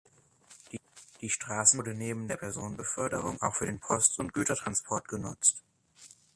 [1.21, 5.61] Die Straßenbahn wurde neben der Personenbeförderung auch für den Post- und Gütertransport genutzt.